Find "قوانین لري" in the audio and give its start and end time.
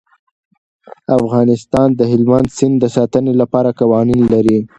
3.79-4.57